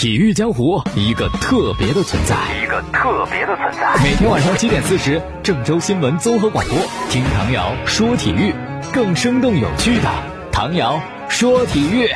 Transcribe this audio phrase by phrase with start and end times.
[0.00, 4.02] 体育江湖一个特别的存在，一个特别的存在。
[4.02, 6.78] 每天晚上七点四十，郑州新闻综合广播，
[7.10, 8.54] 听唐瑶说体育，
[8.94, 10.08] 更生动有趣的
[10.50, 12.08] 唐瑶说体育，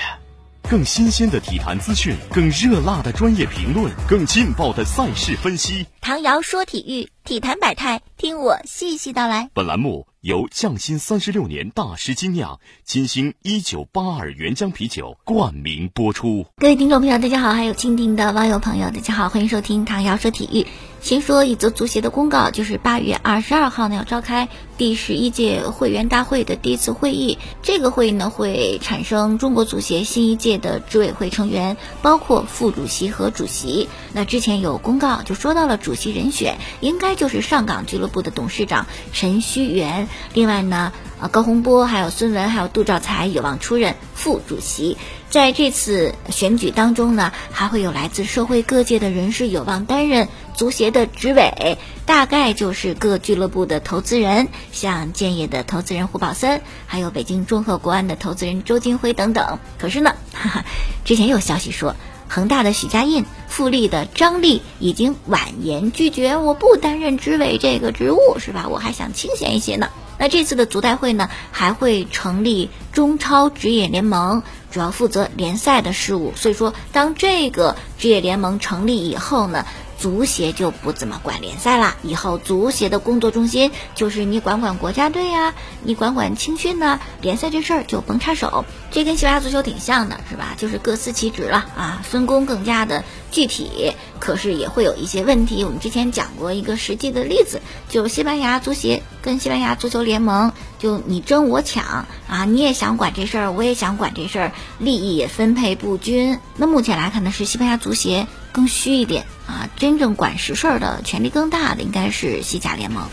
[0.71, 5.87] 更新鲜的体坛资讯，更热辣的专业评论，更劲爆的赛事分析。
[6.01, 9.51] 唐瑶说体育，体坛百态，听我细细道来。
[9.53, 10.07] 本栏目。
[10.25, 16.47] 由匠心三十六年大师精酿金星一九八二原浆啤酒冠名播出。
[16.57, 20.67] 各位听众朋友，大家好，还有蜻蜓的网友朋友，大家好，欢迎收听唐瑶说体育。
[21.05, 27.37] 先说一则足协的公告，就是八月二十二号呢要召开第十一届会员大会的第一次会议。
[27.63, 33.91] 这个会议呢会产生中国足协新一届的执委会成员，包括副主席和主席。
[34.15, 40.09] 那之前有公告就说到了主席人选，应该就是上港俱乐部的董事长陈戌源。
[40.33, 44.97] 另外呢，啊，高洪波、还有孙文、还有杜兆才有望出任副主席。
[45.31, 59.59] 在这次选举当中呢，还会有来自社会各界的人士有望担任足协的执委，大概就是各俱乐部的投资人，像建业的投资人胡宝森，还有北京中赫国安的投资人周金辉等等。
[59.77, 60.65] 可是呢，哈哈，
[61.05, 61.97] 之前有消息说，
[62.35, 68.67] 恒大的许家印、富力的张力已经婉言拒绝，我不担任执委这个职务，是吧？
[68.69, 69.89] 我还想清闲一些呢。
[70.19, 76.33] 那这次的足代会呢，还会成立中超职业联盟，主要负责联赛的事务。
[76.35, 79.65] 所以说，当这个职业联盟成立以后呢。
[80.05, 88.67] 足协就不怎么管联赛了，以后足协的工作中心就是你管管国家队呀，你管管青训呐，联赛这事儿就甭插手。
[88.91, 90.55] 这跟西班牙足球挺像的，是吧？
[90.59, 93.03] 就是各司其职了啊，分工更加的
[93.35, 95.65] 具体，可是也会有一些问题。
[95.65, 106.39] 我们之前讲过一个实际的例子，就西班牙足协跟西班牙足球联盟，就你争我抢啊，你也想管这事儿，我也想管这事儿，利益也分配不均。
[106.57, 108.29] 那目前来看呢，是西班牙足协。
[108.53, 113.03] 更虚一点啊，真正管实事儿的权力更大的应该是西甲联盟。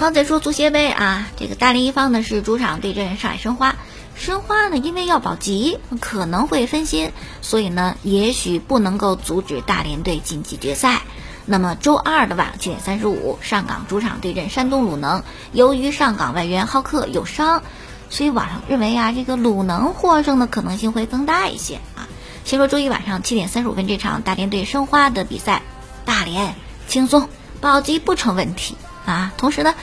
[0.00, 3.76] 好，再说足协杯啊，这个大连一方呢是主场对阵上海申花，
[4.20, 7.10] 申花呢因为要保级可能会分心，
[7.40, 11.00] 所以呢也许不能够阻止大连队晋级决赛。
[11.46, 17.62] 那么周二的晚上七点三十五，上港主场对阵山东鲁能，由于上港外援浩克有伤。
[18.10, 22.06] 所以网上认为啊，这个鲁能获胜的可能性会更大一些啊。
[22.44, 25.62] 先说周一晚上七点三十五分这场大连对申花的比赛，
[26.04, 26.54] 大连
[26.88, 27.30] 轻松
[27.62, 28.76] 保级不成问题
[29.06, 29.32] 啊。
[29.38, 29.74] 同时呢，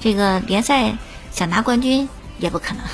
[0.00, 0.96] 这个联赛
[1.30, 2.84] 想拿冠军也不可能，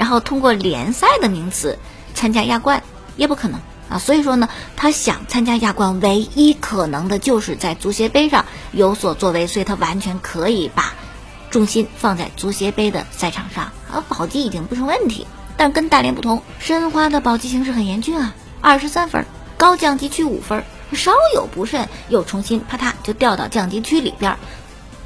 [0.00, 1.78] 然后通过联赛的名次
[2.14, 2.82] 参加亚冠
[3.18, 3.98] 也不可能啊。
[3.98, 10.94] 所以说呢，他想参加亚冠，唯一可能的就是在足协杯上有所作为，所以他完全可以把。
[11.50, 15.26] 重心放在足协杯的赛场上，而保级已经不成问题。
[15.58, 19.26] 但跟大连不同，申花的保级形势很严峻啊，二十三分，
[19.58, 24.38] 高降级区五分，稍有不慎又重新啪嗒就掉到降级区里边。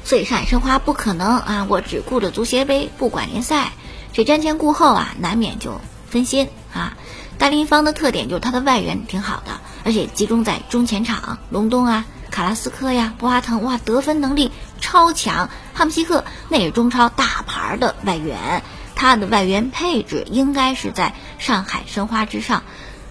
[0.05, 3.73] 所以上海申花不可能啊，我只顾着足协杯不管联赛，
[4.15, 6.95] 这瞻前顾后啊，难免就分心啊。
[7.37, 12.05] 大连一方的特点就是他的外援挺好的，而且集中在中前场，隆东啊。
[12.31, 15.49] 卡拉斯科呀，博阿滕哇，得分能力超强。
[15.73, 18.63] 哈姆西克那也是中超大牌的外援，
[18.95, 22.63] 他的外援配置应该是在上海申花之上。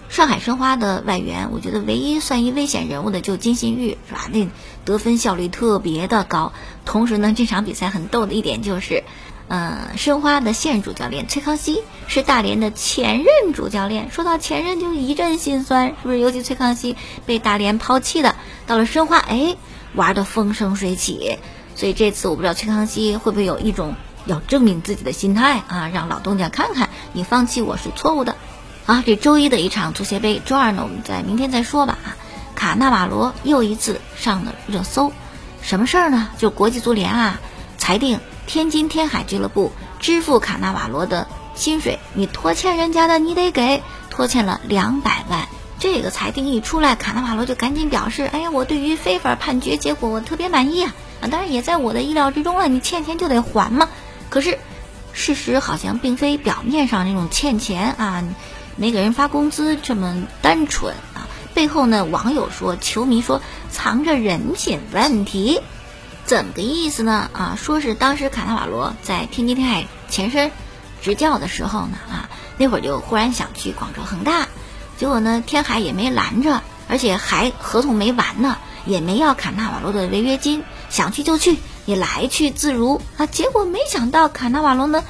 [0.09, 4.27] 上海申花的外援，我觉得唯一算一危险人物的就金信玉，是吧？
[4.31, 4.47] 那
[4.85, 6.51] 得分效率特别的高。
[6.83, 9.03] 同时呢，这场比赛很逗的一点就是。
[9.47, 14.09] 嗯，申花的现任主教练崔康熙是大连的前任主教练。
[14.09, 16.17] 说到前任，就一阵心酸，是不是？
[16.17, 16.97] 尤其崔康熙
[17.27, 18.35] 被大连抛弃的，
[18.65, 19.55] 到了申花，哎，
[19.93, 21.37] 玩的风生水起。
[21.75, 23.95] 所以这次我不知道崔康熙会不会有一种
[24.25, 28.35] 要证明自己的心态啊，让老东家看看你放弃我是错误的。
[28.87, 31.99] 啊，这周一的一场足协杯，周二呢我们在明天再说吧。
[32.03, 32.17] 啊，
[32.55, 35.11] 卡纳瓦罗又一次上了热搜，
[35.61, 36.29] 什么事儿呢？
[36.39, 37.39] 就国际足联啊
[37.77, 38.19] 裁定。
[38.47, 45.47] 天津天海俱乐部支付卡纳瓦罗的薪水，你拖欠人家的你得给，拖欠了两百万。
[45.79, 50.95] 这个裁定一出来，卡纳瓦罗就赶紧表示：“哎呀，我对于非法判决结果我特别满意啊！
[51.21, 53.89] 啊，当然也在我的意料之中了，你欠钱就得还嘛。
[54.29, 54.57] 可是，
[55.11, 58.23] 事实好像并非表面上那种欠钱啊，
[58.77, 61.27] 没给人发工资这么单纯啊。
[61.53, 65.61] 背后呢，网友说，球迷说，藏着人品问题。”
[66.25, 67.29] 怎么个意思呢？
[67.33, 70.51] 啊，说是当时卡纳瓦罗在天津天海前身
[71.01, 74.47] 执教的时候呢，啊，那会儿就忽然想去广州恒大，
[74.97, 78.57] 结果呢，天海也没拦着，而且还合同没完呢，
[78.87, 83.27] 也没要卡纳瓦罗的违约金，想去就去，也来去自如啊。
[83.27, 85.03] 结果没想到卡纳瓦罗呢，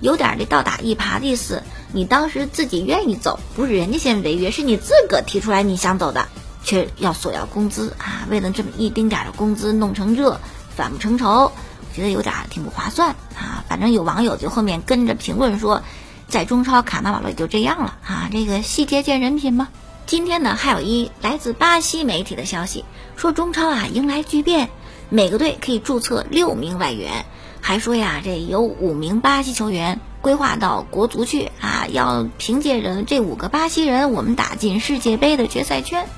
[0.00, 1.62] 有点这倒打一耙的意思。
[1.92, 6.28] 你当时自己愿意走，不是人家先违约，是你自个提出来你想走的，
[6.62, 8.28] 却要索要工资啊！
[8.28, 10.38] 为了这么一丁点儿的工资弄成这，
[10.78, 13.64] 反目成仇，我觉得有点挺不划算啊。
[13.68, 15.82] 反正有网友就后面跟着评论说，
[16.28, 19.70] 在中超卡纳瓦罗也就这样了啊，这个细节见人品吧。
[20.06, 22.84] 今天呢，还有一来自巴西媒体的消息，
[23.16, 24.68] 说中超啊迎来巨变，
[25.08, 27.26] 每个队可以注册六名外援，
[27.60, 29.98] 还说呀这有五名巴西球员。
[30.20, 31.86] 规划到国足去啊！
[31.92, 36.08] 要凭借着这五个巴西人，我们打进世界杯的决赛圈。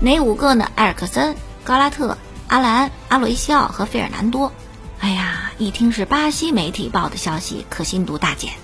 [0.00, 0.70] 哪五个呢？
[0.76, 1.34] 埃尔克森、
[1.64, 2.16] 高拉特、
[2.50, 4.50] 阿兰、阿洛伊西奥和费尔南多。
[4.98, 8.54] 哎呀，一听是巴西媒体报的消息，可信度大减。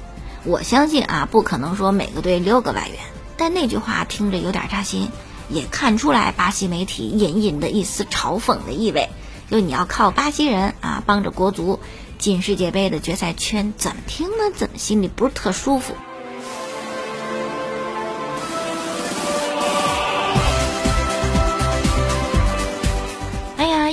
[0.43, 2.99] 我相信啊，不可能说每个队六个外援。
[3.37, 5.09] 但那句话听着有点扎心，
[5.49, 9.09] 也看出来巴西媒体隐隐的一丝嘲讽的意味。
[9.49, 11.79] 就你要靠巴西人啊，帮着国足。
[12.19, 14.51] 进世界杯的决赛圈，怎么听呢？
[14.53, 15.95] 怎么心里不是特舒服？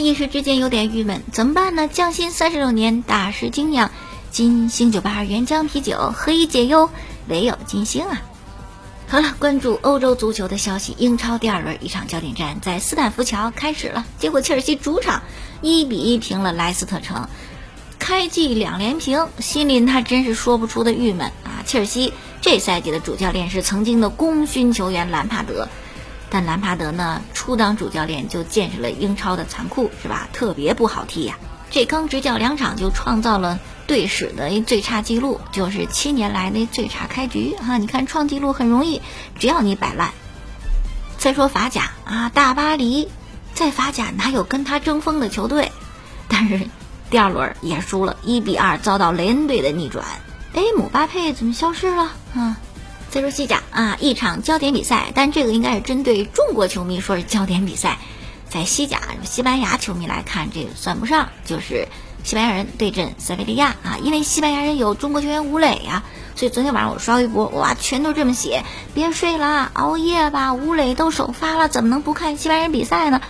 [0.04, 1.88] 一时之间有点郁闷，怎么办呢？
[1.88, 3.90] 匠心三十六年，大师精酿，
[4.32, 6.90] 金星九八二原浆啤酒，何以解忧？
[7.30, 8.22] 唯有金星啊！
[9.08, 15.24] 好了，关注欧洲足球的消息，英超第二轮一场焦点战在斯坦福桥开始了，结果切尔西主场
[15.62, 17.30] 一比一平了莱斯特城。
[17.98, 21.64] 开季两连平，心里他真是说不出的郁闷啊！
[21.66, 25.70] 切尔西这赛季的主教练是曾经的功勋球员兰帕德，
[26.34, 30.28] 但兰帕德呢初当主教练就见识了英超的残酷，是吧？
[30.34, 31.38] 特别不好踢呀！
[31.70, 37.78] 这刚执教两场就创造了队史的最差记录，就是七年来的最差开局啊！
[37.78, 39.04] 你看创纪录很容易，
[39.38, 40.10] 只要你摆烂。
[41.20, 43.10] 再说法甲啊，大巴黎
[43.54, 45.72] 在法甲哪有跟他争锋的球队？
[46.28, 46.68] 但是。
[47.10, 50.04] 第二轮也输了，一比二遭到雷恩队的逆转。
[50.56, 52.12] 哎，姆巴佩怎么消失了？
[52.34, 52.58] 啊，
[53.14, 58.00] 再说西甲啊，一场焦点比赛，但这个应该是针对中国球迷说是焦点比赛。
[58.50, 61.88] 在西甲，西班牙球迷来看，这个算不上，就是
[62.24, 66.02] 西班牙人对阵塞维利亚啊，因为西班牙人有中国球员吴磊呀，
[66.36, 68.64] 所以昨天晚上我刷微博，哇，全都这么写，
[68.96, 73.22] 别睡了，熬夜吧，吴磊都首发了，怎么能不看西班牙人比赛呢？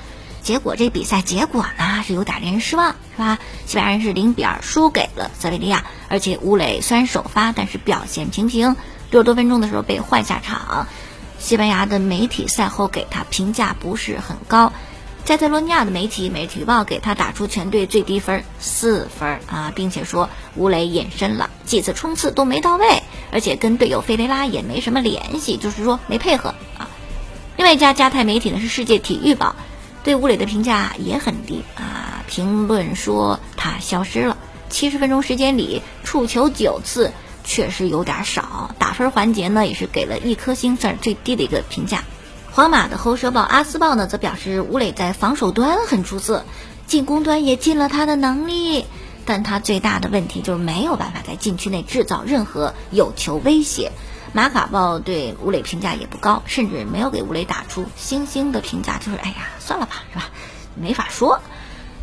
[0.41, 3.37] 结果这比赛结果呢是有点令人失望，是吧？
[3.65, 8.77] 西班牙人是零比二输给了塞维利亚，而且吴磊虽然首发，但是表现平平，
[9.13, 10.87] 六十多分钟的时候被换下场。
[11.37, 14.73] 西班牙的媒体赛后给他评价不是很高，
[15.23, 26.49] 加泰罗尼亚的媒体《媒体报》给他打出全队最低分四分啊，并且说吴磊隐身了，几次冲刺都没到位，而且跟队友费雷拉也没什么联系，就是说没配合
[26.79, 26.89] 啊。
[27.55, 29.49] 另外一家加泰媒体呢是《世界体育报》。
[30.03, 32.25] 对吴磊的评价也很低啊！
[32.27, 34.37] 评论说他消失了。
[34.69, 37.13] 七十分钟时间里触球九次，
[37.43, 38.73] 确实有点少。
[38.79, 42.03] 打分环节呢，也是给了一颗星，算是最低的一个评价。
[42.51, 46.45] 皇马的后射报《阿斯报》呢，则表示吴磊在防守端很出色，
[46.87, 48.85] 进攻端也尽了他的能力，
[49.25, 53.91] 但他最大的问题就是没有办法在禁区内制造任何有球威胁。
[54.33, 60.29] 马卡报对吴磊评价也不高，甚至没有给吴磊打出星星的评价，就是哎呀，算了吧，是吧？
[60.75, 61.39] 没法说。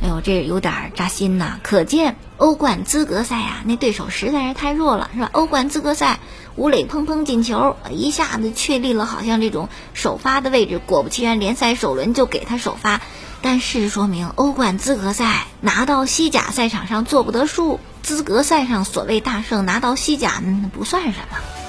[0.02, 1.58] 哎呦，这有点扎心呐！
[1.62, 5.28] 可见欧冠资格赛呀，那对手实在是太弱了，是吧？
[5.32, 6.20] 欧冠资格赛，
[6.56, 10.80] 吴磊砰砰进球，一下子确立了好像这种首发的位置。
[10.84, 13.02] 果不其然，联赛首轮就给他首发。
[13.42, 21.59] 但事实说明，欧冠资格赛拿到西甲赛场上做不得数，资格赛上所谓大胜拿到西甲那不算什么。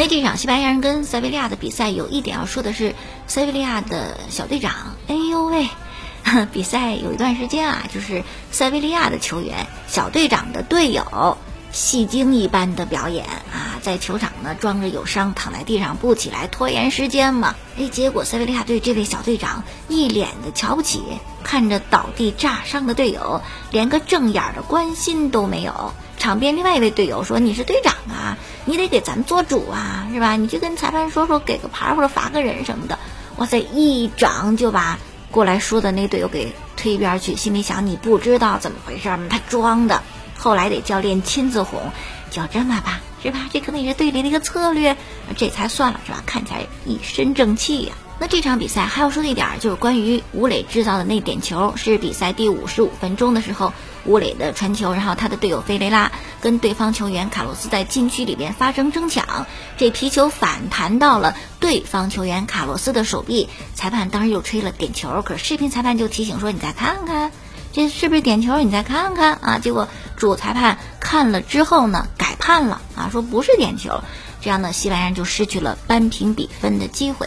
[0.00, 2.94] 那这场西班牙人跟塞维利亚的比赛，有一点要说的是，
[3.26, 5.68] 塞维利亚的小队长，哎呦喂，
[6.54, 11.36] 比赛有一段时间啊，就是塞维利亚的球员小队长的队友
[11.70, 17.54] 戏精一般的表演啊，在球场呢装着有伤躺在地上不起来，拖延时间嘛。
[17.76, 21.02] 哎，结果塞维利亚队这位小队长一脸的瞧不起，
[21.44, 25.92] 看着倒地炸伤的队友，连个正眼的关心都没有。
[26.20, 28.36] 场边另外一位队友说：“你是队长啊，
[28.66, 30.36] 你得给咱们做主啊，是吧？
[30.36, 32.98] 你就跟裁判说说，给个牌或者罚个人什么的。”
[33.38, 34.98] 哇塞，一掌就把
[35.30, 39.26] 过来说的那队友给推一边去，心里想：“你不知道怎么回事吗？
[39.30, 40.02] 他装的。”
[40.36, 41.90] 后来得教练亲自哄，
[42.30, 43.48] 就这么吧，是吧？
[43.50, 44.96] 这可能也是队里的一个策略，
[45.36, 46.22] 这才算了，是吧？
[46.26, 47.94] 看起来一身正气呀。
[48.20, 53.72] 那这场比赛还要说的一点，就是关于吴磊制造的那点球，是比赛第五十五分钟的时候，
[54.04, 56.12] 吴磊的传球，然后他的队友费雷拉
[56.42, 59.46] 跟对方球员卡洛斯在禁区里边发生争抢，
[59.78, 67.32] 这皮球反弹到了对方球员卡洛斯的手臂，裁判当时又吹了点球，可是视频裁判就提醒说：“你再看看，
[67.72, 68.58] 这是不是点球？
[68.58, 69.58] 你再看看啊。
[69.58, 74.02] 结果主裁判看了之后呢，改判了啊，说不是点球。
[74.42, 77.26] 这样呢，西班牙人就失去了扳平比分的机会。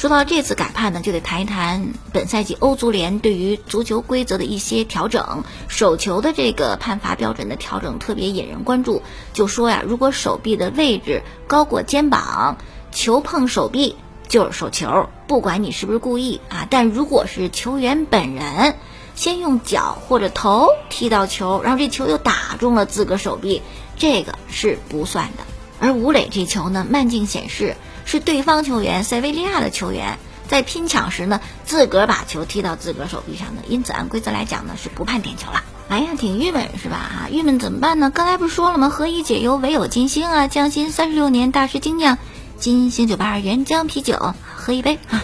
[0.00, 5.44] 说到这次改判呢，就得谈一谈本赛季欧足联对于足球规则的一些调整。
[5.68, 9.02] 手球的这个判罚标准的调整特别引人关注。
[9.34, 12.56] 就说呀，如果手臂的位置高过肩膀，
[12.90, 13.94] 球碰手臂
[14.26, 16.66] 就是手球，不管你是不是故意啊。
[16.70, 18.76] 但如果是球员本人
[19.14, 23.60] 先用脚或者头踢到球，然后这球又打中了自个手臂，
[23.98, 25.44] 这个是不算的。
[25.80, 27.76] 而吴磊这球呢，慢镜显示。
[28.06, 30.18] 是对方球员塞维利亚的球员
[30.48, 35.62] 在拼抢时呢，自个儿把球踢到自个儿手臂上的，因此按规则来讲呢是不判点球了。
[35.88, 36.96] 哎呀，挺郁闷是吧？
[36.96, 38.10] 啊，郁闷怎么办呢？
[38.10, 38.88] 刚才不是说了吗？
[38.88, 40.48] 何以解忧，唯有金星啊！
[40.48, 42.18] 匠心三十六年大师精酿，
[42.58, 45.22] 金星九八二原浆啤酒，喝一杯啊！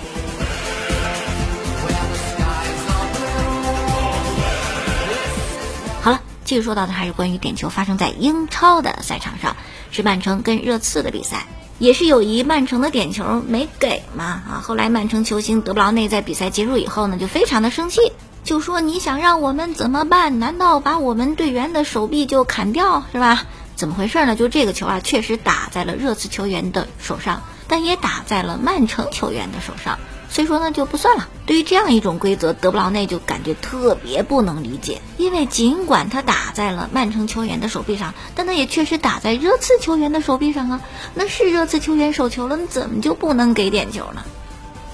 [6.02, 9.56] 好了，继续说到的还是关于点球发生在英超的赛场上，
[9.96, 11.46] 是曼城跟热刺的比赛。
[11.78, 14.60] 也是友谊，曼城的点球没给嘛啊！
[14.62, 18.12] 后来曼城球星德布劳内在比赛结束以后呢，就非常的生气，
[18.44, 20.38] 就说你想让我们怎么办？
[20.38, 23.44] 难道把我们队员的手臂就砍掉是吧？
[23.74, 24.36] 怎么回事呢？
[24.36, 29.98] 就这个球啊，确实打在了热刺球员的手上，但也打在了曼城球员的手上。
[30.28, 31.28] 所以说呢就不算了。
[31.46, 40.80] 对于这样一种规则，德布劳内就感觉特别不能理解，因为尽管他打在了曼城球员的手臂上，但他也确实打在热刺球员的手臂上啊。
[41.14, 44.24] 那是热刺球员手球了，那怎么就不能给点球呢？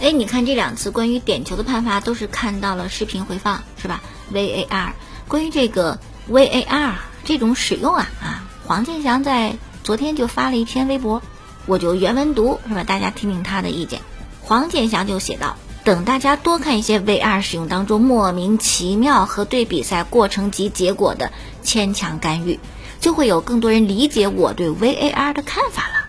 [0.01, 4.93] 哎，你看这两次关于点球的判罚都是看到了视频回放是吧？VAR。
[5.29, 5.99] 关于这个
[6.29, 6.93] VAR
[7.25, 11.23] 这种使用啊啊，黄健翔在昨天就发了一篇微博，
[11.67, 12.85] 我就原文读是吧？
[12.85, 14.01] 大家听听他的意见。
[14.45, 21.33] 黄健翔就写道：“等大家多看一些 VR 使用当中莫名其妙和对比赛过程及结果的
[21.63, 22.59] 牵强干预，
[23.01, 26.09] 就会有更多人理解我对 VAR 的看法了。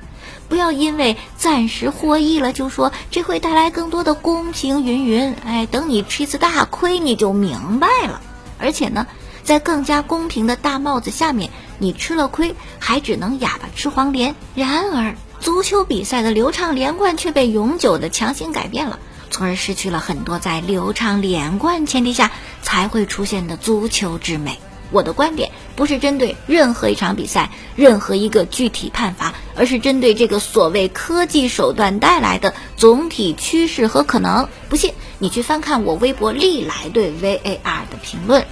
[0.49, 5.35] 不要因为暂时获益了就说这会带来更多的公平，云云。
[5.45, 8.19] 哎，等你吃一次大亏你就明白了。
[8.59, 9.07] 而且呢，
[9.43, 14.35] 在更加公平的大帽子下面，你吃了亏还只能哑巴吃黄连。
[14.55, 18.97] 然而。”足球比赛的流畅连贯却被永久的强行改变了，
[19.29, 22.31] 从而失去了很多在流畅连贯前提下
[22.61, 24.57] 才会出现的足球之美。
[24.89, 34.47] 我的观点不是针对任何一场比赛、任何一个具体判罚，而是针对这个所谓科技手段带来的总体趋势和可能。
[34.69, 38.45] 不信你去翻看我微博历来对 VAR 的评论，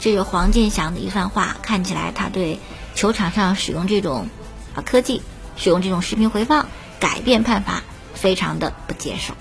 [0.00, 1.56] 这是黄健翔的一番话。
[1.62, 2.58] 看起来他对
[2.96, 4.26] 球场上使用这种
[4.74, 5.22] 啊科技。
[5.56, 6.68] 使用这种视频回放
[7.00, 7.82] 改变判罚，
[8.14, 9.34] 非常的不接受。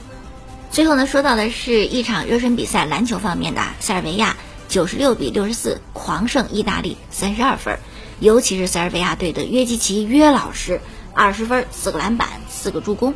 [0.71, 4.37] 最后呢，说到的是一场热身比赛，篮球方面的塞尔维亚
[4.69, 7.77] 九十六比六十四狂胜意大利三十二分，
[8.19, 10.79] 尤其是塞尔维亚队的约基奇约老师
[11.13, 13.13] 二十分四个篮板四个助攻。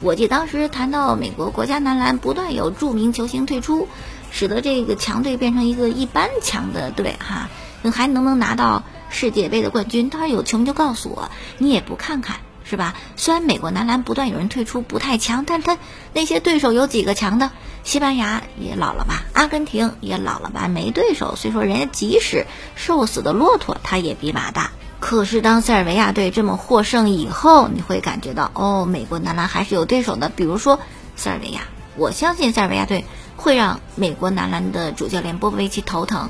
[0.00, 3.88] 我记得当时谈到美国国家男篮不断有著名球星退出，
[4.30, 7.48] 使得这个强队变成一个一般强的队哈，
[7.90, 8.84] 还能不能拿到？
[9.10, 12.94] 世界杯的冠军，当然有球迷就告诉我，你也不看看是吧？
[13.16, 15.78] 虽然美国男篮不断有人退出，不太强，但他
[16.12, 17.50] 那些对手有几个强的？
[17.84, 19.22] 西班牙也老了吧？
[19.32, 20.68] 阿根廷也老了吧？
[20.68, 22.46] 没对手，所以说人家即使
[22.76, 24.72] 瘦死的骆驼，他也比马大。
[25.00, 30.28] 可是当塞尔维亚队这么获胜以后，你会感觉到哦，美国男篮还是有对手的。
[30.28, 30.80] 比如说
[31.16, 31.62] 塞尔维亚，
[31.96, 36.28] 我相信塞尔维亚队会让美国男篮的主教练波波维奇头疼。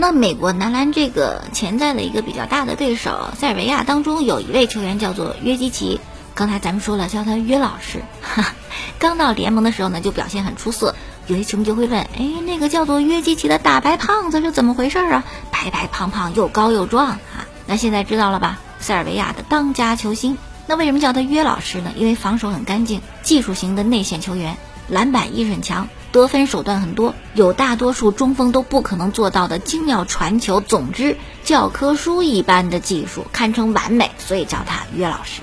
[0.00, 6.00] 那美国男篮这个潜在的一个比较大的对手塞尔维亚当中有一位球员叫做约基奇，
[6.36, 8.54] 刚才咱们说了叫他约老师，哈，
[9.00, 10.94] 刚到联盟的时候呢就表现很出色，
[11.26, 15.24] 有些球迷就会问，哎，那个叫做约基奇的大白胖子是怎么回事啊？
[15.50, 17.18] 白白胖胖又高又壮啊！
[17.66, 18.60] 那现在知道了吧？
[18.78, 20.38] 塞尔维亚的当家球星，
[20.68, 21.90] 那为什么叫他约老师呢？
[21.96, 25.88] 因为防守很干净，技术型的内线球员，篮板意识很强。
[26.10, 30.60] 得分手段很多，有大多数中锋都不可能做到的精妙传球。
[30.60, 35.42] 总之，教科书一般的技术，堪称完美，所以叫他约老师。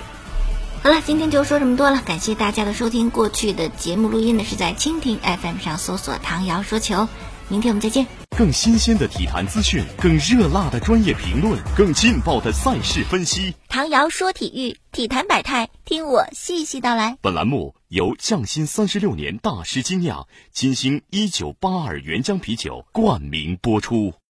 [0.82, 3.10] 好了，今天就说这么多了，感谢大家的收听。
[3.10, 7.08] 过去的节目录音呢是在蜻蜓 FM 上搜索“唐瑶说球”，
[7.48, 8.25] 明天我们再见。
[8.36, 13.54] 更新鲜的体坛资讯，更热辣的专业评论，更劲爆的赛事分析。
[13.70, 17.16] 唐瑶说体育，体坛百态，听我细细道来。
[17.22, 24.12] 本栏目由匠心三十六年大师精酿金星一九八二原浆啤酒冠名播出。